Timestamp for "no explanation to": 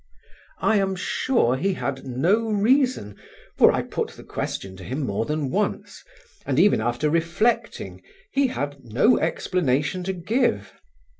8.83-10.13